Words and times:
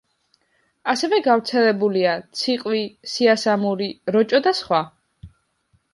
ასევე 0.93 1.19
გავრცელებულია: 1.27 2.15
ციყვი, 2.41 2.81
სიასამური, 3.13 3.91
როჭო 4.17 4.45
და 4.49 4.59
სხვა. 4.65 4.85